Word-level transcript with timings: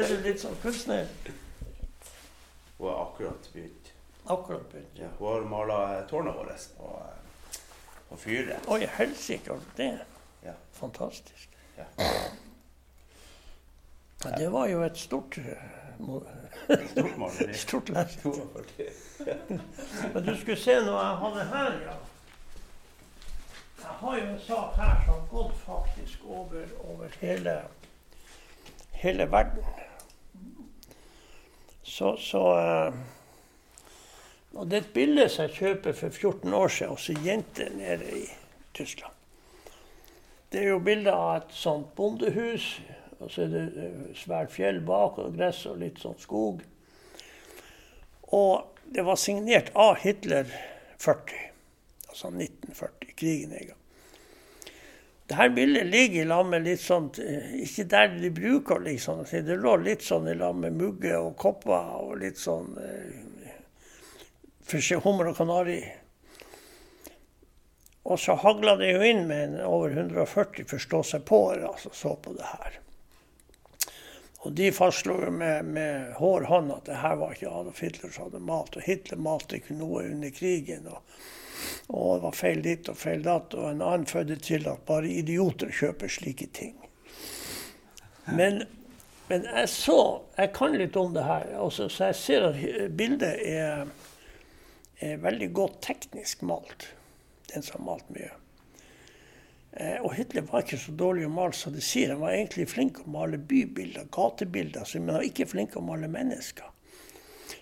Er 0.00 0.08
du 0.08 0.22
litt 0.24 0.40
sånn 0.40 0.56
kunstner? 0.62 1.06
Hun 2.78 2.88
har 2.88 3.02
akkurat 3.06 3.48
begynt. 3.52 3.90
Akkurat 4.24 4.68
begynt. 4.72 4.98
Ja, 4.98 5.08
hun 5.18 5.28
har 5.32 5.48
mala 5.50 5.78
tårnet 6.08 6.36
vårt 6.36 6.68
på, 6.76 6.92
eh, 7.00 7.58
på 8.08 8.16
fyret. 8.16 8.68
Oi, 8.68 8.86
helsike, 8.86 9.58
det 9.76 9.90
Ja. 10.42 10.52
fantastisk. 10.72 11.48
Ja. 11.76 11.84
Ja, 14.24 14.30
det 14.36 14.48
var 14.52 14.66
jo 14.68 14.82
et 14.82 14.96
stort 14.98 15.38
eh, 15.38 15.44
Stort 16.90 17.16
maleri. 17.16 17.54
Stort 17.64 17.88
lerret. 17.88 18.24
Men 20.14 20.24
du 20.26 20.36
skulle 20.36 20.56
se 20.56 20.74
noe 20.80 21.00
jeg 21.02 21.16
hadde 21.24 21.44
her, 21.44 21.76
ja. 21.84 21.96
Jeg 23.80 23.96
har 24.00 24.16
jo 24.18 24.24
en 24.26 24.40
sak 24.40 24.76
her 24.76 25.02
som 25.04 25.14
har 25.14 25.26
gått 25.30 25.56
faktisk 25.64 26.24
over, 26.24 26.66
over 26.84 27.08
hele, 27.20 27.54
hele 28.92 29.26
verden. 29.32 29.64
Så, 31.82 32.16
så 32.16 32.42
eh, 32.58 32.92
Og 34.54 34.66
det 34.66 34.76
er 34.76 34.84
et 34.84 34.94
bilde 34.94 35.28
som 35.30 35.46
jeg 35.46 35.56
kjøper 35.56 35.94
for 35.94 36.10
14 36.10 36.54
år 36.54 36.72
siden 36.74 36.94
hos 36.94 37.08
ei 37.12 37.20
jente 37.24 37.68
nede 37.74 38.08
i 38.18 38.24
Tyskland. 38.74 39.14
Det 40.50 40.64
er 40.64 40.72
jo 40.72 40.80
bilde 40.82 41.12
av 41.14 41.36
et 41.36 41.52
sånt 41.54 41.92
bondehus, 41.94 42.80
og 43.20 43.30
så 43.30 43.44
er 43.44 43.52
det 43.52 43.64
eh, 43.78 44.00
svært 44.18 44.50
fjell 44.50 44.80
bak, 44.82 45.20
og 45.22 45.36
gress 45.38 45.62
og 45.70 45.78
litt 45.82 46.02
sånn 46.02 46.18
skog. 46.18 46.64
Og 48.34 48.80
det 48.90 49.04
var 49.06 49.18
signert 49.18 49.70
av 49.78 50.00
Hitler 50.02 50.50
40, 50.98 51.36
altså 52.08 52.32
1940, 52.34 53.14
krigen 53.14 53.54
en 53.54 53.70
gang. 53.70 53.79
Dette 55.30 55.48
bildet 55.54 55.86
ligger 55.86 56.22
i 56.22 56.26
lag 56.26 56.46
med 56.50 56.64
litt 56.66 56.80
sånn 56.82 57.04
Ikke 57.62 57.84
der 57.86 58.08
de 58.16 58.32
bruker, 58.34 58.80
liksom. 58.82 59.22
Det 59.30 59.58
lå 59.62 59.76
litt 59.78 60.02
sånn 60.02 60.26
i 60.26 60.34
lag 60.34 60.56
med 60.58 60.74
mugge 60.74 61.14
og 61.14 61.36
kopper 61.38 61.92
og 62.00 62.16
litt 62.18 62.40
sånn 62.40 62.74
eh, 62.82 63.28
Hummer 65.04 65.30
og 65.30 65.36
kanari. 65.38 65.80
Og 68.10 68.18
så 68.18 68.34
hagla 68.38 68.76
det 68.78 68.92
jo 68.92 69.06
inn 69.06 69.24
med 69.26 69.42
en 69.44 69.56
over 69.66 69.94
140 69.94 70.66
forstå-seg-på-ere 70.70 71.72
som 71.78 71.94
så 71.94 72.14
på 72.22 72.34
det 72.34 72.46
her. 72.50 72.78
Og 74.46 74.54
de 74.58 74.70
fastslo 74.72 75.18
med, 75.30 75.64
med 75.74 76.14
hård 76.18 76.46
hånd 76.50 76.72
at 76.74 76.86
det 76.86 77.02
her 77.02 77.18
var 77.20 77.34
ikke 77.34 77.50
Adolf 77.50 77.82
Hitler 77.82 78.14
som 78.14 78.28
hadde 78.28 78.42
malt. 78.50 78.78
Og 78.78 78.86
Hitler 78.86 79.20
malte 79.20 79.58
ikke 79.58 79.78
noe 79.78 80.06
under 80.08 80.34
krigen. 80.34 80.86
Og, 80.90 81.02
og 81.88 82.18
det 82.18 82.24
var 82.24 82.36
feil 82.36 82.60
ditt 82.64 82.90
og 82.90 82.98
feil 83.00 83.24
datt. 83.24 83.54
Og 83.58 83.70
en 83.70 83.82
annen 83.82 84.06
fødde 84.08 84.36
til 84.42 84.68
at 84.70 84.84
bare 84.88 85.10
idioter 85.10 85.72
kjøper 85.74 86.12
slike 86.12 86.50
ting. 86.56 86.76
Men, 88.30 88.62
men 89.30 89.46
jeg 89.48 89.68
så 89.72 90.22
Jeg 90.36 90.52
kan 90.54 90.76
litt 90.78 90.96
om 90.96 91.14
det 91.14 91.24
her. 91.26 91.48
Også, 91.58 91.88
så 91.88 92.10
jeg 92.10 92.20
ser 92.20 92.48
at 92.50 92.92
bildet 92.96 93.40
er, 93.48 93.88
er 95.00 95.24
veldig 95.24 95.52
godt 95.56 95.80
teknisk 95.88 96.42
malt. 96.46 96.90
Den 97.50 97.66
som 97.66 97.80
har 97.80 97.88
malt 97.94 98.12
mye. 98.14 98.30
Eh, 99.72 99.98
og 100.02 100.14
Hitler 100.14 100.46
var 100.48 100.64
ikke 100.64 100.80
så 100.82 100.92
dårlig 100.98 101.28
å 101.28 101.32
male 101.32 101.54
som 101.54 101.74
de 101.74 101.82
sier. 101.84 102.14
Han 102.14 102.24
var 102.24 102.34
egentlig 102.34 102.66
flink 102.70 103.02
å 103.04 103.10
male 103.10 103.38
bybilder, 103.38 104.08
gatebilder, 104.14 104.86
men 104.98 105.12
han 105.12 105.20
var 105.20 105.28
ikke 105.28 105.50
flink 105.50 105.76
å 105.78 105.84
male 105.84 106.10
mennesker. 106.10 106.70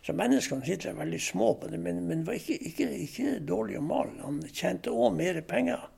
Så 0.07 0.13
menneskene 0.17 0.79
var 0.85 0.99
veldig 1.03 1.21
små 1.23 1.53
på 1.61 1.71
det, 1.73 1.79
men, 1.79 2.03
men 2.09 2.25
var 2.27 2.39
ikke, 2.39 2.59
ikke, 2.71 2.89
ikke 3.05 3.39
dårlig 3.49 3.79
å 3.79 3.85
male. 3.85 4.19
Han 4.25 4.43
tjente 4.53 4.93
òg 4.93 5.17
mer 5.17 5.41
penger. 5.49 5.89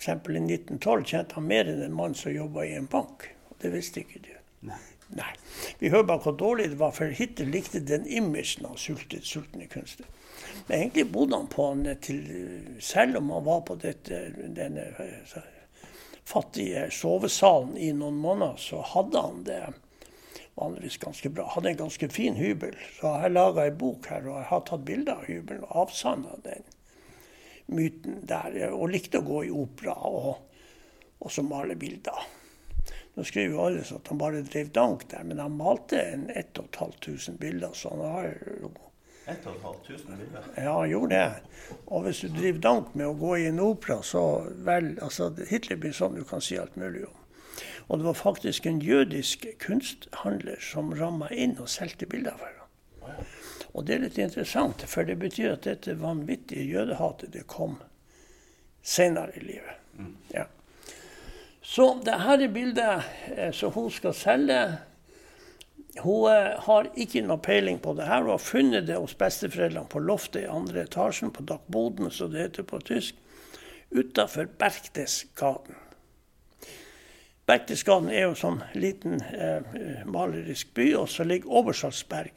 Eksempel 0.00 0.38
i 0.38 0.44
1912 0.46 1.04
tjente 1.04 1.36
han 1.36 1.48
mer 1.50 1.68
enn 1.68 1.82
en 1.84 1.96
mann 1.96 2.16
som 2.16 2.32
jobba 2.32 2.64
i 2.64 2.76
en 2.78 2.88
bank. 2.90 3.28
Det 3.60 3.72
visste 3.74 4.04
ikke 4.04 4.22
du. 4.24 4.32
Nei. 4.70 4.80
Nei. 5.10 5.32
Vi 5.78 5.90
hører 5.90 6.06
bare 6.06 6.22
hvor 6.22 6.36
dårlig 6.38 6.68
det 6.70 6.78
var, 6.78 6.92
for 6.94 7.10
Hitler 7.10 7.48
likte 7.50 7.82
den 7.82 8.06
imagen 8.06 8.68
av 8.68 8.76
sultet, 8.78 9.26
sultne 9.26 9.66
kunstner. 9.70 10.06
Men 10.68 10.76
egentlig 10.76 11.08
bodde 11.12 11.36
han 11.36 11.48
på 11.50 11.66
han 11.66 11.82
til 12.00 12.20
Selv 12.80 13.18
om 13.18 13.30
han 13.34 13.44
var 13.44 13.60
på 13.66 13.74
dette, 13.82 14.20
denne 14.56 14.86
eh, 15.02 15.40
fattige 16.24 16.86
sovesalen 16.94 17.76
i 17.76 17.90
noen 17.92 18.20
måneder, 18.22 18.56
så 18.56 18.84
hadde 18.94 19.24
han 19.26 19.42
det 19.48 19.60
vanligvis 20.60 20.98
ganske 21.02 21.32
bra. 21.34 21.46
Hadde 21.54 21.72
en 21.72 21.80
ganske 21.84 22.08
fin 22.12 22.36
hybel. 22.38 22.76
Så 22.98 23.06
jeg 23.06 23.24
har 23.24 23.32
laga 23.32 23.64
ei 23.66 23.72
bok 23.74 24.10
her, 24.12 24.28
og 24.28 24.42
jeg 24.42 24.50
har 24.50 24.66
tatt 24.68 24.84
bilder 24.88 25.22
av 25.22 25.30
hybelen 25.30 25.64
og 25.68 25.78
avsanna 25.86 26.36
den 26.44 26.68
myten 27.70 28.20
der. 28.28 28.60
Og 28.70 28.92
likte 28.92 29.22
å 29.22 29.26
gå 29.26 29.46
i 29.48 29.54
opera 29.54 29.96
og, 30.10 30.36
og 31.20 31.32
så 31.32 31.44
male 31.46 31.78
bilder. 31.80 32.28
Nå 33.14 33.24
skriver 33.26 33.56
jo 33.56 33.64
alle 33.64 33.82
at 33.82 34.08
han 34.08 34.20
bare 34.20 34.44
drev 34.46 34.70
dank 34.74 35.08
der, 35.10 35.24
men 35.26 35.42
han 35.42 35.58
malte 35.58 35.98
en 36.12 36.28
1500 36.30 37.34
bilder, 37.40 37.74
så 37.74 37.90
han 37.94 38.04
har 38.06 38.28
jo 38.62 38.70
1500 39.26 40.16
bilder. 40.16 40.46
ja, 40.56 40.78
han 40.78 40.90
gjorde 40.90 41.16
det. 41.16 41.76
Og 41.86 42.02
hvis 42.06 42.20
du 42.20 42.28
driver 42.34 42.60
dank 42.64 42.94
med 42.94 43.10
å 43.10 43.16
gå 43.18 43.36
i 43.36 43.48
en 43.50 43.60
opera, 43.62 44.00
så 44.06 44.24
vel 44.66 44.94
altså, 45.02 45.30
Hitler 45.50 45.80
blir 45.82 45.94
sånn 45.96 46.18
du 46.18 46.24
kan 46.26 46.42
si 46.44 46.58
alt 46.58 46.78
mulig 46.80 47.04
om. 47.08 47.19
Og 47.90 47.98
det 47.98 48.06
var 48.06 48.14
faktisk 48.14 48.66
en 48.66 48.78
jødisk 48.82 49.48
kunsthandler 49.58 50.60
som 50.62 50.92
ramma 50.94 51.26
inn 51.34 51.56
og 51.58 51.66
solgte 51.68 52.06
bilder 52.06 52.36
for 52.38 52.52
ham. 52.54 53.24
Og 53.74 53.86
det 53.86 53.96
er 53.96 54.04
litt 54.04 54.18
interessant, 54.22 54.84
for 54.86 55.06
det 55.06 55.16
betyr 55.18 55.56
at 55.56 55.66
dette 55.66 55.96
vanvittige 55.98 56.68
jødehatet 56.70 57.34
det 57.34 57.48
kom 57.50 57.80
senere 58.82 59.34
i 59.34 59.42
livet. 59.42 60.06
Ja. 60.34 60.46
Så 61.62 61.88
det 62.06 62.20
her 62.22 62.38
er 62.38 62.54
bildet 62.54 63.10
eh, 63.34 63.50
som 63.54 63.74
hun 63.74 63.90
skal 63.90 64.14
selge. 64.16 64.60
Hun 65.98 66.30
eh, 66.30 66.56
har 66.62 66.88
ikke 66.94 67.26
noe 67.26 67.42
peiling 67.42 67.82
på 67.82 67.94
det 67.98 68.06
her. 68.06 68.22
Hun 68.22 68.36
har 68.36 68.42
funnet 68.42 68.86
det 68.86 69.02
hos 69.02 69.18
besteforeldrene 69.18 69.90
på 69.90 70.02
loftet 70.02 70.44
i 70.46 70.50
andre 70.50 70.86
etasjen, 70.86 71.34
på 71.34 71.42
Dachboden, 71.46 72.10
som 72.14 72.30
det 72.32 72.46
heter 72.46 72.70
på 72.70 72.80
tysk, 72.86 73.18
utafor 73.90 74.46
Berchtesgaden. 74.58 75.89
Berchtesgaden 77.48 78.10
er 78.12 78.28
jo 78.28 78.36
sånn 78.38 78.60
liten 78.78 79.20
eh, 79.32 80.04
malerisk 80.06 80.74
by, 80.76 80.92
og 81.00 81.08
så 81.10 81.26
ligger 81.26 81.60
Obersalzberg 81.60 82.36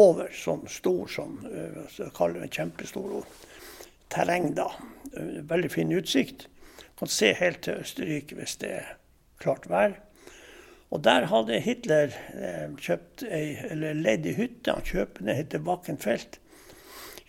over 0.00 0.30
sånn 0.36 0.64
stor 0.72 1.10
som 1.10 1.36
eh, 1.48 1.82
så 1.92 2.08
kaller 2.16 2.44
det 2.44 2.54
kjempestor 2.56 3.26
terreng, 4.12 4.52
da. 4.56 4.70
Eh, 5.12 5.42
Veldig 5.48 5.72
fin 5.72 5.92
utsikt. 5.92 6.46
Kan 6.98 7.10
se 7.10 7.32
helt 7.36 7.64
til 7.66 7.82
Østerrike 7.82 8.38
hvis 8.38 8.56
det 8.62 8.72
er 8.78 8.94
klart 9.42 9.68
vær. 9.68 9.98
Og 10.92 11.00
der 11.04 11.26
hadde 11.30 11.60
Hitler 11.64 12.12
eh, 12.36 12.68
kjøpt 12.76 13.24
ei, 13.24 13.56
eller 13.72 13.96
leid 13.96 14.28
ei 14.28 14.36
hytte. 14.36 14.74
Han 14.76 14.86
kjøper 14.86 15.24
den, 15.24 15.36
heter 15.38 15.64
Bakkenfelt. 15.64 16.38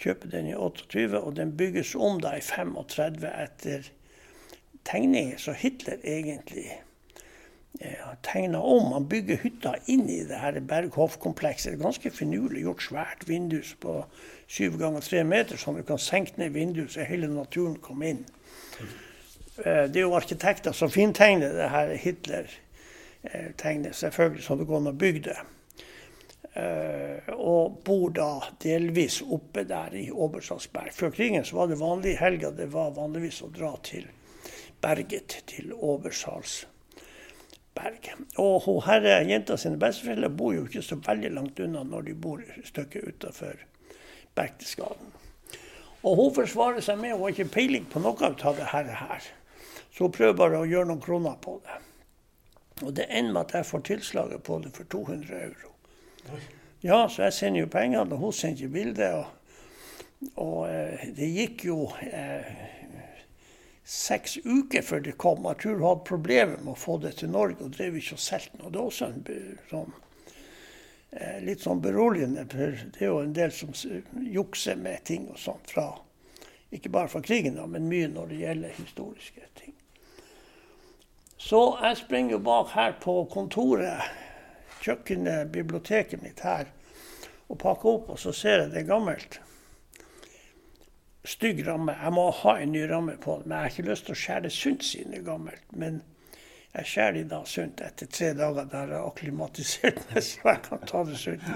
Kjøper 0.04 0.32
den 0.34 0.50
i 0.52 0.56
28, 0.56 1.20
og 1.20 1.36
den 1.38 1.54
bygges 1.58 1.94
om 1.96 2.20
da 2.24 2.36
i 2.36 2.44
35 2.44 3.24
etter 3.32 3.88
tegninger 4.88 5.38
som 5.42 5.56
Hitler 5.58 6.02
egentlig 6.04 6.68
eh, 7.80 8.00
har 8.02 8.18
tegna 8.26 8.62
om. 8.62 8.92
Han 8.94 9.08
bygger 9.08 9.42
hytta 9.44 9.76
inn 9.86 10.10
i 10.10 10.24
det 10.28 10.42
her 10.42 10.60
Berghof-komplekset. 10.60 11.80
Ganske 11.82 12.12
finurlig 12.12 12.66
gjort, 12.66 12.84
svært 12.84 13.28
vindu 13.30 13.62
på 13.80 14.02
syv 14.48 14.78
ganger 14.82 15.06
tre 15.06 15.24
meter, 15.24 15.58
sånn 15.58 15.80
at 15.80 15.86
du 15.88 15.92
kan 15.94 16.02
senke 16.02 16.38
ned 16.38 16.54
vinduet 16.54 16.94
så 16.94 17.08
hele 17.08 17.32
naturen 17.32 17.80
kommer 17.82 18.14
inn. 18.14 18.26
Eh, 19.64 19.86
Det 19.90 19.98
er 19.98 20.06
jo 20.08 20.16
arkitekter 20.18 20.76
som 20.76 20.92
fintegner 20.92 21.54
det 21.54 21.70
her 21.70 21.96
Hitler 21.96 22.50
eh, 23.24 23.52
tegner, 23.58 23.92
selvfølgelig, 23.92 24.44
så 24.44 24.56
det 24.56 24.70
går 24.70 24.82
an 24.82 24.94
å 24.94 24.98
bygge 25.06 25.28
det. 25.30 25.42
Eh, 26.54 27.34
og 27.34 27.80
bor 27.86 28.12
da 28.14 28.44
delvis 28.62 29.22
oppe 29.26 29.64
der 29.66 29.96
i 29.98 30.10
Obersalzberg. 30.12 30.94
Før 30.94 31.14
krigen 31.16 31.46
så 31.46 31.58
var 31.58 31.72
det 31.72 31.80
vanlig 31.80 32.14
i 32.14 32.20
helga 32.20 32.52
det 32.54 32.68
var 32.74 32.94
vanligvis 32.94 33.42
å 33.42 33.50
dra 33.54 33.72
til 33.86 34.06
berget, 34.84 35.44
til 35.48 35.74
Obersalzberg. 35.74 36.68
Og 38.38 38.62
hun 38.68 38.82
herre, 38.86 39.22
jenta 39.30 39.58
sine 39.58 39.80
besteforeldre 39.82 40.30
bor 40.30 40.54
jo 40.54 40.68
ikke 40.68 40.84
så 40.86 41.00
veldig 41.08 41.32
langt 41.34 41.60
unna 41.64 41.84
når 41.88 42.02
de 42.10 42.16
bor 42.28 42.44
et 42.44 42.68
stykke 42.68 43.08
utafor 43.08 43.56
Berchtesgaden. 44.36 45.10
Og 46.04 46.16
hun 46.20 46.34
forsvarer 46.36 46.84
seg 46.84 47.00
med 47.00 47.16
hun 47.16 47.22
har 47.24 47.36
ikke 47.36 47.54
peiling 47.54 47.86
på 47.90 48.02
noe 48.04 48.28
av 48.28 48.60
det 48.60 48.68
her. 48.74 49.22
Så 49.94 50.08
hun 50.08 50.12
prøver 50.12 50.36
bare 50.36 50.60
å 50.60 50.68
gjøre 50.68 50.90
noen 50.90 51.04
kroner 51.04 51.38
på 51.42 51.60
det. 51.64 51.80
Og 52.82 52.96
det 52.98 53.06
ender 53.10 53.32
med 53.32 53.42
at 53.46 53.54
jeg 53.60 53.70
får 53.70 53.86
tilslaget 53.88 54.44
på 54.44 54.58
det 54.64 54.74
for 54.76 54.90
200 54.90 55.40
euro. 55.46 55.72
Ja, 56.84 57.08
så 57.08 57.24
jeg 57.24 57.34
sender 57.34 57.64
jo 57.64 57.72
pengene, 57.72 58.12
og 58.12 58.20
hun 58.20 58.34
sender 58.36 58.68
bildet. 58.68 59.14
Og, 59.14 59.26
og 60.36 60.58
eh, 60.68 61.06
det 61.16 61.30
gikk 61.32 61.66
jo 61.70 61.78
eh, 62.10 62.50
seks 63.84 64.38
uker 64.44 64.82
før 64.82 65.04
det 65.04 65.18
kom. 65.20 65.44
Jeg 65.50 65.60
tror 65.62 65.76
hun 65.76 65.88
hadde 65.88 66.08
problemer 66.08 66.62
med 66.62 66.74
å 66.74 66.80
få 66.80 66.98
det 67.04 67.18
til 67.20 67.34
Norge, 67.34 67.60
og 67.66 67.76
drev 67.76 68.00
ikke 68.00 68.16
og 68.16 68.24
solgte 68.24 68.62
noe. 68.62 68.72
Det 68.72 68.80
er 68.80 68.88
også 68.88 69.10
en 69.10 69.60
sånn, 69.70 69.94
eh, 71.12 71.38
litt 71.44 71.62
sånn 71.66 71.84
beroligende, 71.84 72.48
for 72.52 72.80
det 72.96 73.02
er 73.02 73.12
jo 73.12 73.20
en 73.20 73.36
del 73.36 73.52
som 73.52 73.74
jukser 74.16 74.80
med 74.80 75.04
ting 75.04 75.30
og 75.30 75.40
sånt 75.40 75.72
fra 75.76 75.92
Ikke 76.74 76.90
bare 76.90 77.06
fra 77.08 77.20
krigen, 77.22 77.54
da, 77.54 77.68
men 77.70 77.86
mye 77.86 78.08
når 78.10 78.32
det 78.32 78.38
gjelder 78.40 78.70
historiske 78.74 79.44
ting. 79.54 79.76
Så 81.38 81.78
jeg 81.84 82.00
springer 82.00 82.32
jo 82.32 82.40
bak 82.40 82.72
her 82.74 82.96
på 82.98 83.14
kontoret, 83.30 84.02
kjøkkenet, 84.82 85.52
biblioteket 85.54 86.24
mitt 86.24 86.40
her, 86.42 86.72
og 87.48 87.60
pakker 87.62 87.90
opp, 87.92 88.10
og 88.10 88.18
så 88.18 88.34
ser 88.34 88.64
jeg 88.64 88.72
det 88.72 88.80
er 88.82 88.90
gammelt 88.90 89.38
stygg 91.34 91.62
ramme. 91.68 91.96
Jeg 92.00 92.14
må 92.16 92.30
ha 92.44 92.56
en 92.62 92.74
ny 92.74 92.84
ramme 92.90 93.18
på 93.22 93.40
den. 93.42 93.50
Men 93.50 93.58
jeg 93.58 93.64
har 93.64 93.76
ikke 93.76 93.90
lyst 93.90 94.08
til 94.08 94.16
å 94.16 94.22
skjære 94.24 94.52
sunt 94.54 94.86
sine 94.88 95.22
gammelt. 95.26 95.66
Men 95.72 96.02
jeg 96.74 96.90
skjærer 96.90 97.18
de 97.20 97.24
da 97.30 97.42
sunt 97.50 97.84
etter 97.86 98.10
tre 98.10 98.32
dager 98.38 98.70
der 98.72 98.94
jeg 98.94 98.98
har 98.98 99.10
akklimatisert 99.12 100.02
meg, 100.10 100.24
så 100.30 100.50
jeg 100.50 100.62
kan 100.68 100.86
ta 100.90 101.04
det 101.06 101.20
sunt. 101.22 101.50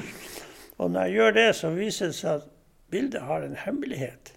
Og 0.77 0.91
når 0.93 1.07
jeg 1.07 1.17
gjør 1.17 1.37
det, 1.39 1.47
så 1.57 1.73
viser 1.73 2.11
det 2.11 2.17
seg 2.19 2.41
at 2.41 2.49
bildet 2.93 3.25
har 3.25 3.45
en 3.45 3.57
hemmelighet. 3.57 4.36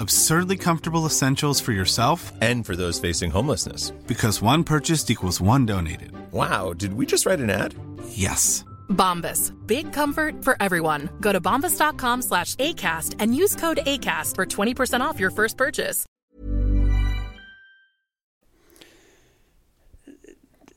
Absurdly 0.00 0.56
comfortable 0.56 1.06
essentials 1.06 1.60
for 1.60 1.72
yourself 1.72 2.32
and 2.40 2.64
for 2.64 2.76
those 2.76 3.00
facing 3.00 3.30
homelessness. 3.30 3.90
Because 4.06 4.40
one 4.40 4.62
purchased 4.62 5.10
equals 5.10 5.40
one 5.40 5.66
donated. 5.66 6.12
Wow, 6.32 6.72
did 6.72 6.94
we 6.94 7.04
just 7.04 7.26
write 7.26 7.40
an 7.40 7.50
ad? 7.50 7.74
Yes. 8.10 8.64
Bombas. 8.88 9.52
Big 9.66 9.92
comfort 9.92 10.44
for 10.44 10.56
everyone. 10.60 11.08
Go 11.20 11.32
to 11.32 11.40
bombas.com 11.40 12.22
slash 12.22 12.54
ACAST 12.56 13.16
and 13.18 13.34
use 13.34 13.56
code 13.56 13.80
ACAST 13.86 14.34
for 14.34 14.46
20% 14.46 15.00
off 15.00 15.18
your 15.20 15.30
first 15.30 15.56
purchase. 15.56 16.04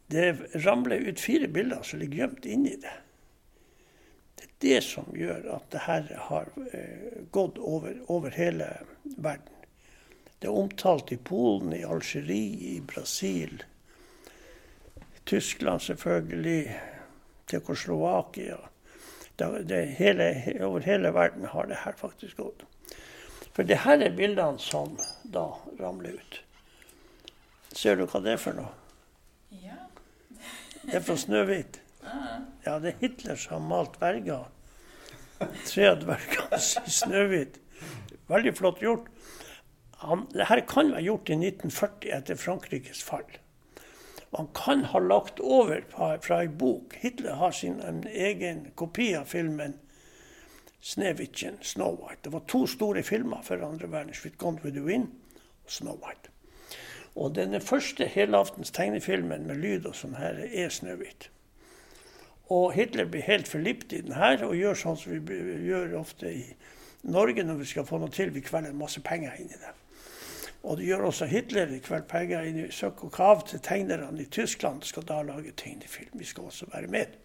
Det 0.08 0.36
ramler 0.66 1.08
ut 1.08 1.20
fire 1.20 1.48
bilder 1.48 1.82
som 1.84 2.00
ligger 2.00 2.18
gjemt 2.18 2.46
inni 2.46 2.76
det. 2.82 2.92
Det 4.62 4.82
som 4.86 5.08
gjør 5.18 5.48
at 5.58 5.68
det 5.74 5.84
her 5.88 6.08
har 6.30 6.50
eh, 6.72 7.26
gått 7.34 7.58
over, 7.58 7.98
over, 8.08 8.34
hele 8.36 8.68
verden. 9.18 9.48
Det 10.40 10.50
er 10.50 10.58
omtalt 10.58 11.12
i 11.14 11.18
Polen, 11.18 11.74
i 11.74 11.84
Algerie, 11.86 12.76
i 12.76 12.82
Brasil, 12.82 13.64
Tyskland 15.26 15.82
selvfølgelig, 15.82 16.80
Tsjekkoslovakia. 17.48 18.58
Over 19.42 20.80
hele 20.86 21.12
verden 21.14 21.46
har 21.46 21.66
det 21.66 21.82
her 21.86 21.94
faktisk 21.98 22.38
gått. 22.38 22.66
For 23.54 23.68
det 23.68 23.82
her 23.84 24.02
er 24.02 24.16
bildene 24.16 24.62
som 24.62 24.96
da 25.24 25.48
ramler 25.80 26.18
ut. 26.22 26.42
Ser 27.74 27.98
du 27.98 28.06
hva 28.06 28.22
det 28.24 28.36
er 28.36 28.42
for 28.42 28.58
noe? 28.58 28.72
Ja. 29.64 29.78
Det 30.84 31.00
er 31.00 31.06
fra 31.06 31.18
Snøhvit. 31.20 31.81
Ja, 32.66 32.80
det 32.80 32.94
er 32.94 33.00
Hitler 33.02 33.36
som 33.36 33.54
har 33.58 33.68
malt 33.70 34.00
dverger. 34.00 34.50
Tre 35.66 35.96
dverger 36.02 36.58
i 36.58 36.92
Snøhvit. 36.92 37.60
Veldig 38.30 38.54
flott 38.58 38.82
gjort. 38.82 39.08
Dette 40.34 40.62
kan 40.70 40.92
være 40.94 41.06
gjort 41.06 41.30
i 41.30 41.38
1940 41.38 42.12
etter 42.18 42.40
Frankrikes 42.42 43.04
fall. 43.06 43.28
Man 44.32 44.48
kan 44.56 44.86
ha 44.94 45.00
lagt 45.00 45.40
over 45.44 45.82
fra 45.92 46.40
ei 46.40 46.48
bok. 46.48 46.96
Hitler 47.02 47.36
har 47.36 47.52
sin 47.52 47.82
egen 48.08 48.72
kopi 48.76 49.14
av 49.14 49.26
filmen 49.26 49.76
'Snehvitjen', 50.82 51.62
'Snow 51.62 51.98
White'. 52.00 52.24
Det 52.24 52.32
var 52.34 52.40
to 52.48 52.66
store 52.68 53.04
filmer 53.04 53.42
før 53.44 53.68
andre 53.68 53.92
verdenskrig, 53.92 54.38
'Gone 54.38 54.64
with 54.64 54.76
the 54.76 54.86
Wind' 54.86 55.12
og 55.66 55.70
'Snow 55.70 56.00
White'. 56.00 56.32
Og 57.16 57.36
den 57.36 57.62
første 57.62 58.06
helaftens 58.06 58.72
tegnefilmen 58.72 59.48
med 59.48 59.56
lyd 59.56 59.86
og 59.86 59.96
sånn 59.96 60.16
her 60.16 60.40
er 60.48 60.70
'Snøhvit'. 60.70 61.30
Og 62.52 62.74
Hitler 62.76 63.08
blir 63.08 63.24
helt 63.24 63.48
forlipt 63.48 63.94
i 63.96 64.02
den 64.04 64.18
her, 64.18 64.42
og 64.44 64.58
gjør 64.60 64.76
sånn 64.76 64.98
som 65.00 65.14
vi 65.14 65.38
gjør 65.70 65.94
ofte 66.02 66.32
i 66.32 66.44
Norge 67.08 67.46
når 67.48 67.62
vi 67.62 67.70
skal 67.70 67.88
få 67.88 68.02
noe 68.02 68.12
til. 68.12 68.34
Vi 68.36 68.44
kvelder 68.44 68.76
masse 68.76 69.00
penger 69.06 69.38
inn 69.40 69.54
i 69.54 69.60
det. 69.62 69.72
Og 70.62 70.78
det 70.78 70.86
gjør 70.86 71.08
også 71.08 71.26
Hitler 71.26 71.72
i 71.74 71.80
kveld 71.82 72.06
penger 72.12 72.46
inn 72.46 72.60
i 72.62 72.68
søk 72.76 73.06
og 73.08 73.14
kav 73.16 73.46
til 73.50 73.64
tegnerne 73.66 74.12
i 74.22 74.28
Tyskland. 74.30 74.84
skal 74.84 75.08
da 75.08 75.22
lage 75.26 75.56
tegnefilm. 75.58 76.20
Vi 76.20 76.26
skal 76.26 76.52
også 76.52 76.68
være 76.74 76.88
med. 76.88 77.16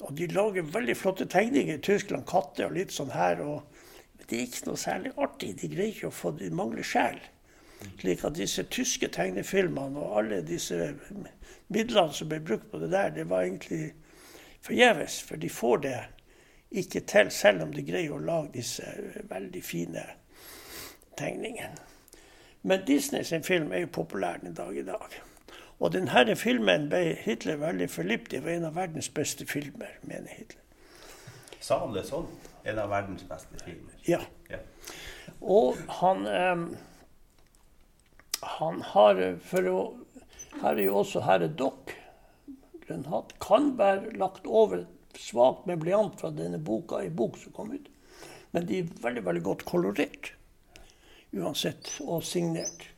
Og 0.00 0.16
de 0.18 0.26
lager 0.26 0.62
veldig 0.62 0.96
flotte 0.96 1.26
tegninger 1.26 1.74
i 1.74 1.82
Tyskland. 1.82 2.26
Katter 2.26 2.66
og 2.66 2.74
litt 2.74 2.94
sånn 2.94 3.14
her. 3.14 3.44
Og, 3.44 3.62
det 4.28 4.36
er 4.36 4.48
ikke 4.48 4.66
noe 4.66 4.80
særlig 4.80 5.12
artig. 5.16 5.54
De 5.60 5.70
greier 5.70 5.92
ikke 5.92 6.10
å 6.10 6.14
få 6.14 6.32
De 6.40 6.50
mangler 6.50 6.82
sjel. 6.82 7.20
Slik 8.00 8.24
at 8.26 8.34
disse 8.34 8.64
tyske 8.66 9.06
tegnefilmene 9.14 10.02
og 10.02 10.18
alle 10.18 10.42
disse 10.42 10.96
midlene 11.68 12.12
som 12.16 12.28
ble 12.30 12.40
brukt 12.42 12.72
på 12.72 12.80
det 12.82 12.90
der, 12.90 13.12
det 13.14 13.28
var 13.30 13.44
egentlig 13.46 13.92
forgjeves. 14.64 15.20
For 15.22 15.36
de 15.36 15.50
får 15.50 15.76
det 15.86 15.98
ikke 16.70 17.00
til, 17.00 17.30
selv 17.30 17.62
om 17.62 17.72
de 17.72 17.84
greier 17.86 18.14
å 18.14 18.22
lage 18.22 18.52
disse 18.58 18.84
veldig 19.30 19.62
fine 19.64 20.04
tegningene. 21.18 21.86
Men 22.62 22.84
Disney 22.86 23.24
sin 23.24 23.44
film 23.44 23.72
er 23.72 23.86
jo 23.86 23.92
populær 23.92 24.40
den 24.42 24.54
dag 24.54 24.76
i 24.76 24.84
dag. 24.84 25.20
Og 25.78 25.92
denne 25.94 26.34
filmen 26.36 26.88
ble 26.90 27.14
Hitler 27.22 27.60
veldig 27.60 27.86
forlipt 27.90 28.32
i. 28.34 28.42
var 28.42 28.50
en 28.50 28.64
av 28.64 28.74
verdens 28.74 29.08
beste 29.08 29.46
filmer, 29.46 29.94
mener 30.02 30.34
Hitler. 30.34 30.62
Sa 31.60 31.78
han 31.84 31.94
det 31.94 32.04
sånn? 32.08 32.26
En 32.66 32.78
av 32.82 32.90
verdens 32.90 33.22
beste 33.28 33.60
filmer? 33.62 33.94
Ja. 34.08 34.20
ja. 34.50 34.58
Og 35.40 35.78
han 36.00 36.26
um, 36.26 36.68
Han 38.58 38.82
har 38.82 39.22
for 39.44 39.70
å 39.70 39.78
Her 40.58 40.74
er 40.74 40.84
jo 40.88 40.98
også 40.98 41.22
her 41.22 41.44
er 41.46 41.54
Dock 41.54 41.92
den 42.88 43.06
hatt, 43.12 43.34
kan 43.44 43.74
være 43.78 44.16
lagt 44.18 44.46
over 44.46 44.86
svakt 45.18 45.66
med 45.66 45.80
blyant 45.82 46.18
fra 46.20 46.30
denne 46.34 46.60
boka, 46.62 47.02
i 47.02 47.10
bok 47.10 47.38
som 47.40 47.54
kom 47.56 47.72
ut. 47.74 47.88
Men 48.52 48.66
de 48.68 48.82
er 48.82 48.92
veldig 49.02 49.24
veldig 49.26 49.44
godt 49.44 49.64
kolorert 49.68 50.32
uansett, 51.36 51.98
og 52.00 52.22
signert. 52.24 52.88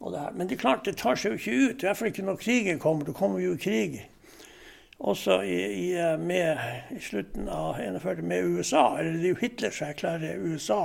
Og 0.00 0.12
det 0.12 0.34
Men 0.34 0.48
det 0.48 0.56
er 0.56 0.60
klart, 0.60 0.84
det 0.84 0.96
tar 0.96 1.16
seg 1.16 1.32
jo 1.32 1.38
ikke 1.38 1.70
ut. 1.70 1.82
I 1.82 1.86
hvert 1.86 1.96
fall 1.96 2.08
ikke 2.08 2.22
når 2.22 2.36
krigen 2.36 2.78
kommer. 2.78 3.06
Det 3.06 3.14
kommer 3.14 3.40
jo 3.40 3.56
krig 3.56 4.10
også 4.98 5.40
i, 5.42 5.58
i, 5.90 6.16
med, 6.18 6.58
i 6.90 7.00
slutten 7.00 7.48
av 7.48 7.80
41 7.80 8.22
med 8.22 8.44
USA. 8.44 8.98
Eller 8.98 9.12
det 9.12 9.24
er 9.24 9.34
jo 9.34 9.40
Hitler 9.40 9.70
som 9.70 9.88
erklærer 9.88 10.38
USA 10.38 10.80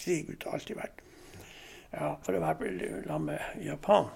krig 0.00 0.30
ut 0.30 0.46
av 0.46 0.54
alt 0.54 0.70
i 0.70 0.78
verden. 0.78 1.00
Ja, 1.94 2.14
for 2.26 2.34
å 2.34 2.42
være 2.42 2.72
sammen 3.06 3.34
med 3.34 3.66
Japan 3.66 4.08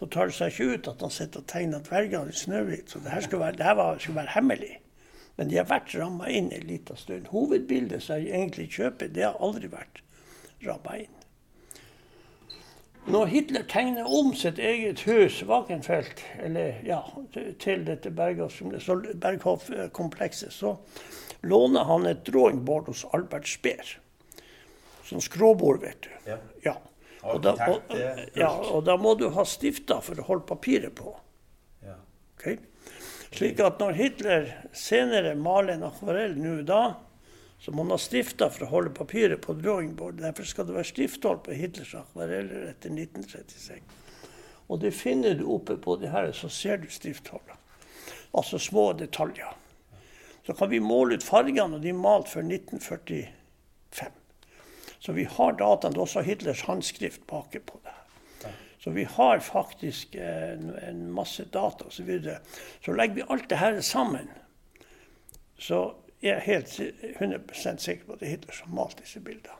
så 0.00 0.06
tar 0.08 0.30
det 0.30 0.34
seg 0.38 0.54
ikke 0.54 0.72
ut 0.72 0.86
at 0.88 1.02
han 1.04 1.10
sitter 1.12 1.42
og 1.42 1.48
tegner 1.52 1.82
dvergene 1.84 2.32
i 2.32 2.38
Snøhvit. 2.40 2.88
Så 2.88 2.96
det 3.04 3.12
her 3.12 3.20
skulle 3.20 3.44
være, 3.44 3.58
det 3.58 3.66
her 3.68 3.74
var, 3.76 3.98
skulle 4.00 4.22
være 4.22 4.32
hemmelig. 4.32 4.78
Men 5.36 5.50
de 5.50 5.58
har 5.60 5.66
vært 5.68 5.92
ramma 6.00 6.24
inn 6.32 6.48
en 6.56 6.64
liten 6.64 6.96
stund. 6.96 7.28
Hovedbildet 7.34 8.00
som 8.04 8.16
jeg 8.16 8.32
egentlig 8.32 8.70
kjøper, 8.72 9.12
det 9.12 9.26
har 9.26 9.36
aldri 9.44 9.68
vært 9.68 10.00
ramma 10.64 10.96
inn. 11.02 11.16
Når 13.12 13.26
Hitler 13.28 13.64
tegner 13.68 14.08
om 14.08 14.32
sitt 14.36 14.58
eget 14.60 15.00
hus, 15.04 15.42
Wagenfeld, 15.48 16.20
eller, 16.40 16.80
ja, 16.84 17.00
til 17.60 17.84
dette 17.84 18.10
Berghoff-komplekset, 18.12 20.52
så 20.52 20.76
låner 21.44 21.84
han 21.88 22.06
et 22.08 22.24
drawingboard 22.28 22.86
hos 22.88 23.04
Albert 23.12 23.48
Speer. 23.48 24.00
Sånn 25.08 25.20
skråbord, 25.24 25.80
vet 25.84 26.04
du. 26.04 26.10
Ja. 26.28 26.36
ja. 26.64 26.76
Og 27.22 27.42
da, 27.44 27.52
og, 27.68 27.90
ja, 28.38 28.48
og 28.48 28.84
da 28.86 28.96
må 28.96 29.12
du 29.20 29.26
ha 29.34 29.44
stifter 29.44 30.00
for 30.04 30.20
å 30.20 30.24
holde 30.24 30.46
papiret 30.48 30.94
på. 30.96 31.12
Okay? 32.40 32.56
Slik 33.30 33.60
at 33.62 33.78
når 33.78 33.98
Hitler 33.98 34.48
senere 34.74 35.36
maler 35.38 35.76
en 35.76 35.86
akvarell 35.90 36.34
nå 36.40 36.60
da, 36.66 36.96
Så 37.60 37.74
han 37.76 37.90
ha 37.92 37.98
stifta 38.00 38.46
for 38.48 38.64
å 38.64 38.70
holde 38.70 38.90
papiret 38.96 39.42
på 39.44 39.52
drawing 39.52 39.90
board. 39.92 40.16
Derfor 40.16 40.46
skal 40.48 40.64
det 40.64 40.78
være 40.78 40.88
stifthold 40.88 41.42
på 41.44 41.52
Hitlers 41.52 41.90
akvareller 41.98 42.70
etter 42.70 42.88
1936. 42.88 43.82
Og 44.72 44.80
det 44.80 44.94
finner 44.96 45.36
du 45.36 45.44
oppe 45.44 45.76
på 45.76 45.98
det 46.00 46.08
her, 46.08 46.30
så 46.32 46.48
ser 46.48 46.80
du 46.80 46.88
stiftholdet. 46.88 47.58
Altså 48.32 48.56
små 48.56 48.94
detaljer. 48.96 49.52
Så 50.46 50.56
kan 50.56 50.70
vi 50.72 50.80
måle 50.80 51.18
ut 51.20 51.26
fargene, 51.26 51.76
og 51.76 51.84
de 51.84 51.92
er 51.92 52.00
malt 52.00 52.32
før 52.32 52.48
1945. 52.48 53.28
Så 55.00 55.12
vi 55.16 55.24
har 55.24 55.56
dataen. 55.56 55.94
Det 55.94 55.98
er 55.98 56.06
også 56.06 56.24
Hitlers 56.24 56.66
håndskrift 56.68 57.26
bak 57.26 57.56
på 57.66 57.80
det. 57.84 57.96
Så 58.80 58.90
vi 58.90 59.04
har 59.04 59.40
faktisk 59.44 60.14
en, 60.16 60.70
en 60.88 61.00
masse 61.12 61.44
data 61.44 61.84
osv. 61.84 61.96
Så, 61.96 62.02
videre. 62.02 62.38
så 62.84 62.92
legger 62.92 63.14
vi 63.14 63.26
alt 63.28 63.50
det 63.50 63.58
her 63.60 63.80
sammen, 63.80 64.30
så 65.60 65.82
jeg 66.22 66.36
er 66.36 66.40
helt 66.40 66.80
100% 67.20 67.76
sikker 67.76 68.06
på 68.06 68.12
at 68.12 68.20
det 68.20 68.28
er 68.28 68.30
Hitler 68.30 68.56
som 68.56 68.72
malte 68.76 69.04
disse 69.04 69.20
bildene. 69.20 69.56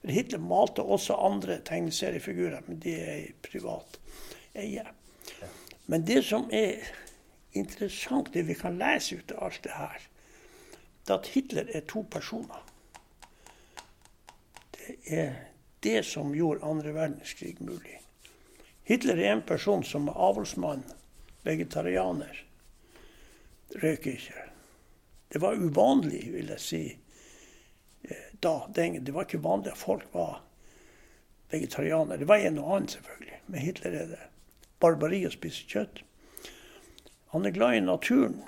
For 0.00 0.12
Hitler 0.12 0.40
malte 0.40 0.82
også 0.82 1.16
andre 1.16 1.58
tegneseriefigurer, 1.64 2.64
men 2.66 2.80
de 2.80 2.94
er 3.00 3.16
i 3.22 3.32
privat 3.44 3.98
eie. 4.54 4.84
Men 5.86 6.06
det 6.08 6.22
som 6.24 6.48
er 6.52 6.84
interessant, 7.52 8.32
det 8.34 8.46
vi 8.48 8.56
kan 8.56 8.78
lese 8.80 9.20
ut 9.20 9.32
av 9.32 9.48
alt 9.48 9.64
det 9.64 9.76
her, 9.76 10.08
det 11.04 11.12
er 11.12 11.18
at 11.18 11.32
Hitler 11.34 11.72
er 11.74 11.84
to 11.88 12.04
personer. 12.10 12.64
Det 14.84 14.96
er 15.18 15.34
det 15.80 16.02
som 16.06 16.34
gjorde 16.34 16.64
andre 16.64 16.92
verdenskrig 16.92 17.56
mulig. 17.60 18.00
Hitler 18.84 19.16
er 19.16 19.32
en 19.32 19.42
person 19.42 19.84
som 19.84 20.08
er 20.08 20.18
avholdsmann, 20.20 20.84
vegetarianer, 21.44 22.44
røyker 23.80 24.12
ikke. 24.12 24.44
Det 25.32 25.40
var 25.40 25.56
uvanlig, 25.56 26.26
vil 26.32 26.52
jeg 26.52 26.60
si, 26.60 26.82
eh, 28.04 28.26
da. 28.40 28.58
Det 28.76 29.14
var 29.14 29.24
ikke 29.24 29.42
vanlig 29.44 29.72
at 29.72 29.80
folk 29.80 30.04
var 30.12 30.42
vegetarianere. 31.50 32.18
Det 32.18 32.28
var 32.28 32.36
en 32.44 32.58
og 32.58 32.76
annen, 32.76 32.88
selvfølgelig. 32.88 33.38
Men 33.46 33.60
Hitler 33.60 33.96
er 34.00 34.12
det 34.12 34.20
barbari 34.80 35.24
å 35.26 35.32
spise 35.32 35.64
kjøtt. 35.68 36.02
Han 37.32 37.46
er 37.46 37.56
glad 37.56 37.78
i 37.78 37.80
naturen. 37.80 38.42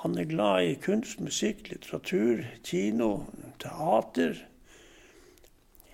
Han 0.00 0.16
er 0.18 0.24
glad 0.24 0.64
i 0.64 0.76
kunst, 0.80 1.20
musikk, 1.20 1.66
litteratur, 1.68 2.46
kino, 2.64 3.26
teater. 3.60 4.38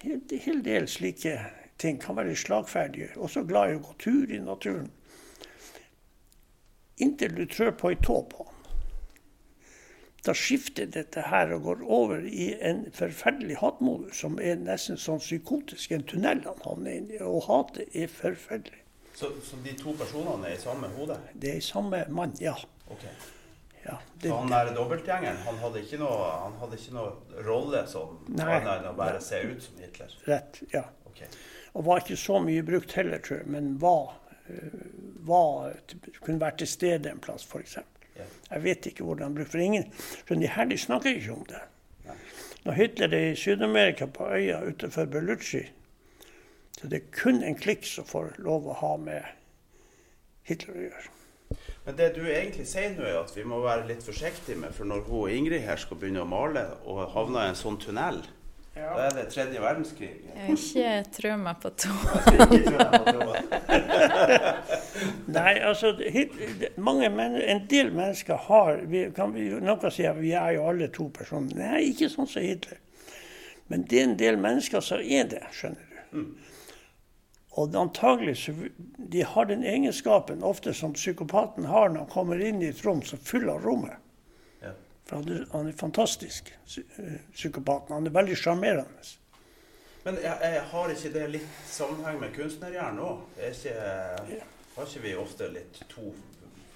En 0.07 0.23
hel 0.31 0.63
del 0.63 0.87
slike 0.89 1.39
ting 1.83 1.99
kan 2.01 2.17
være 2.17 2.37
slagferdige. 2.39 3.09
Også 3.17 3.43
glad 3.49 3.73
i 3.73 3.79
å 3.79 3.83
gå 3.85 3.97
tur 3.99 4.31
i 4.33 4.39
naturen. 4.43 4.91
Inntil 7.03 7.35
du 7.37 7.45
trør 7.51 7.75
på 7.77 7.91
ei 7.93 7.99
tå 8.01 8.21
på. 8.31 8.47
Da 10.27 10.35
skifter 10.35 10.89
dette 10.91 11.23
her 11.29 11.53
og 11.55 11.63
går 11.67 11.83
over 11.99 12.25
i 12.27 12.49
en 12.69 12.87
forferdelig 12.95 13.61
hatmodus 13.61 14.23
som 14.23 14.41
er 14.43 14.57
nesten 14.59 14.99
sånn 14.99 15.23
psykotisk. 15.23 15.93
En 15.95 16.07
tunnel 16.09 16.43
han 16.47 16.65
havner 16.65 16.99
inn 16.99 17.13
i. 17.13 17.21
Og 17.23 17.45
hatet 17.47 17.95
er 17.95 18.11
forferdelig. 18.11 18.83
Så, 19.17 19.31
så, 19.43 19.59
de 19.65 19.73
to 19.79 19.95
personene 19.97 20.51
er 20.51 20.59
i 20.59 20.61
samme 20.61 20.91
hode? 20.97 21.19
Det 21.35 21.53
er 21.55 21.61
i 21.61 21.65
samme 21.65 22.03
mann, 22.13 22.35
ja. 22.43 22.57
Okay. 22.91 23.13
Ja 23.87 23.97
det, 24.23 24.31
han 24.33 24.51
der 24.51 24.73
dobbeltgjengeren, 24.75 25.43
han 25.47 25.59
hadde 25.63 25.83
ikke 25.85 25.99
noe, 26.01 26.31
han 26.43 26.55
hadde 26.61 26.79
ikke 26.81 26.95
noe 26.97 27.43
rolle 27.47 27.83
som 27.91 28.17
annet 28.35 28.71
enn 28.73 28.89
å 28.91 28.95
bare 28.99 29.21
se 29.25 29.43
ut 29.45 29.63
som 29.63 29.83
Hitler? 29.83 30.15
Rett, 30.27 30.63
ja. 30.73 30.85
Okay. 31.11 31.29
Og 31.77 31.85
var 31.87 32.01
ikke 32.03 32.17
så 32.21 32.41
mye 32.43 32.65
brukt 32.67 32.97
heller, 32.97 33.21
tror 33.25 33.43
jeg, 33.43 33.51
men 33.53 33.75
var, 33.83 34.17
eh, 34.49 34.81
var 35.29 35.77
kunne 36.23 36.41
vært 36.41 36.63
til 36.63 36.71
stede 36.73 37.13
en 37.13 37.23
plass, 37.23 37.45
f.eks. 37.47 37.79
Jeg 38.17 38.63
vet 38.65 38.87
ikke 38.89 39.05
hvordan 39.05 39.29
han 39.29 39.35
brukte 39.37 39.53
for 39.59 39.63
ingen. 39.63 39.91
men 40.29 40.41
de 40.41 40.49
her 40.49 40.65
de 40.65 40.79
snakker 40.79 41.19
ikke 41.19 41.33
om 41.33 41.47
det. 41.51 41.63
Når 42.65 42.73
Hitler 42.73 43.15
er 43.15 43.33
i 43.33 43.37
Syd-Amerika, 43.37 44.07
på 44.07 44.27
øya 44.27 44.63
utenfor 44.65 45.05
Belucci, 45.05 45.63
så 46.81 46.89
det 46.89 46.97
er 46.97 47.13
kun 47.13 47.43
en 47.43 47.55
klikk 47.55 47.87
som 47.87 48.05
får 48.05 48.35
lov 48.39 48.67
å 48.67 48.79
ha 48.81 48.97
med 48.97 49.29
Hitler 50.43 50.75
å 50.75 50.87
gjøre. 50.89 51.16
Men 51.87 51.99
det 51.99 52.09
du 52.17 52.25
egentlig 52.25 52.67
sier 52.67 52.97
nå, 52.97 53.05
er 53.07 53.21
at 53.21 53.37
vi 53.37 53.45
må 53.47 53.61
være 53.63 53.87
litt 53.87 54.03
forsiktige 54.03 54.59
med, 54.59 54.75
for 54.75 54.89
når 54.89 55.05
hun 55.07 55.31
Ingrid 55.31 55.63
her 55.63 55.79
skal 55.79 56.01
begynne 56.01 56.25
å 56.25 56.31
male 56.31 56.65
og 56.85 57.05
havner 57.15 57.47
i 57.47 57.53
en 57.53 57.59
sånn 57.59 57.79
tunnel, 57.83 58.25
ja. 58.77 58.91
Da 58.93 59.07
er 59.07 59.15
det 59.17 59.23
tredje 59.33 59.57
verdenskrig. 59.61 60.09
Jeg 60.37 60.53
ikke 60.53 61.05
trø 61.17 61.31
meg 61.41 61.57
på 61.63 61.71
to. 61.81 61.89
Nei, 65.37 65.55
altså 65.65 65.97
mange, 66.77 67.09
En 67.49 67.67
del 67.71 67.89
mennesker 67.93 68.37
har 68.51 68.77
vi, 68.85 69.11
kan 69.17 69.33
vi, 69.33 69.49
Noen 69.65 69.81
sier 69.89 70.13
at 70.13 70.21
vi 70.21 70.33
er 70.37 70.51
jo 70.59 70.69
alle 70.69 70.89
to 70.93 71.09
personer. 71.09 71.57
Nei, 71.57 71.89
ikke 71.95 72.13
sånn 72.13 72.29
som 72.29 72.45
Hitler. 72.45 72.77
Men 73.73 73.89
det 73.89 73.97
er 74.03 74.07
en 74.11 74.21
del 74.21 74.37
mennesker 74.45 74.85
som 74.85 75.01
er 75.01 75.25
det, 75.33 75.41
skjønner 75.57 75.89
du. 75.89 75.97
Mm. 76.19 76.37
Og 77.57 77.77
antagelig 77.77 78.37
så 78.43 78.53
de 78.97 79.23
har 79.25 79.47
den 79.49 79.63
egenskapen 79.65 80.43
ofte 80.45 80.75
som 80.77 80.93
psykopaten 80.93 81.65
har 81.71 81.89
når 81.89 82.05
han 82.05 82.11
kommer 82.13 82.43
inn 82.43 82.61
i 82.63 82.69
et 82.69 82.83
rom 82.85 83.01
som 83.03 83.19
fyller 83.19 83.63
rommet. 83.65 83.97
For 85.07 85.17
han 85.17 85.29
er, 85.31 85.47
han 85.53 85.69
er 85.71 85.73
fantastisk, 85.73 86.53
eh, 86.99 87.13
psykopaten. 87.33 87.95
Han 87.95 88.07
er 88.07 88.11
veldig 88.11 88.37
sjarmerende. 88.37 89.07
Men 90.03 90.19
jeg, 90.23 90.39
jeg 90.43 90.63
har 90.73 90.91
ikke 90.91 91.13
det 91.15 91.27
litt 91.31 91.61
sammenheng 91.71 92.19
med 92.21 92.35
kunstnerhjernen 92.35 93.03
òg? 93.03 93.21
Har 94.77 94.89
ikke 94.89 95.03
vi 95.05 95.15
ofte 95.19 95.49
litt 95.55 95.79
to 95.91 96.11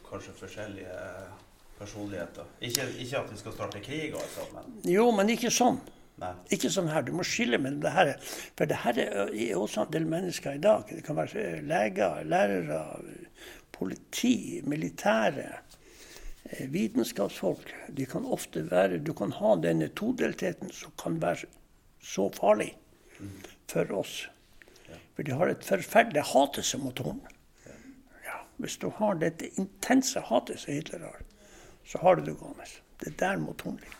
kanskje 0.07 0.35
forskjellige 0.39 1.01
personligheter? 1.79 2.47
Ikke, 2.61 2.87
ikke 3.03 3.19
at 3.25 3.33
vi 3.35 3.41
skal 3.43 3.57
starte 3.59 3.83
krig, 3.83 4.15
altså, 4.15 4.47
men 4.55 4.79
Jo, 4.87 5.11
men 5.15 5.35
ikke 5.35 5.51
sånn. 5.55 5.83
Nei. 6.21 6.35
Ikke 6.53 6.69
sånn 6.73 6.91
her. 6.93 7.05
Du 7.07 7.15
må 7.17 7.25
skille 7.25 7.59
mellom 7.61 7.81
det 7.85 7.95
her. 7.95 8.13
For 8.59 8.69
det 8.69 8.83
her 8.83 8.99
er 9.01 9.57
også 9.57 9.87
en 9.87 9.95
del 9.95 10.09
mennesker 10.11 10.59
i 10.59 10.63
dag. 10.63 10.85
Det 10.91 11.05
kan 11.07 11.17
være 11.17 11.61
leger, 11.65 12.25
lærere, 12.29 12.81
politi, 13.73 14.61
militære. 14.69 15.49
Eh, 16.51 16.67
vitenskapsfolk 16.73 17.73
de 17.97 18.07
kan 18.09 18.25
ofte 18.25 18.65
være 18.71 18.99
Du 19.05 19.13
kan 19.15 19.33
ha 19.37 19.55
denne 19.61 19.89
todeltheten 19.97 20.73
som 20.73 20.93
kan 20.99 21.21
være 21.23 21.49
så 22.03 22.29
farlig 22.33 22.73
for 23.69 23.93
oss. 23.93 24.29
For 25.15 25.23
de 25.23 25.37
har 25.37 25.53
et 25.53 25.65
forferdelig 25.65 26.25
hatelse 26.33 26.71
som 26.73 26.85
motoren. 26.85 27.21
Ja, 28.25 28.41
hvis 28.57 28.79
du 28.81 28.89
har 28.97 29.21
dette 29.21 29.51
intense 29.61 30.21
hatet 30.31 30.63
som 30.63 30.73
Hitler 30.75 31.05
har, 31.05 31.21
så 31.85 32.01
har 32.03 32.17
du 32.17 32.25
det 32.25 32.39
gående. 32.41 32.69
Det 33.01 33.13
er 33.13 33.19
der 33.21 33.43
motoren 33.43 33.77
ligger. 33.77 34.00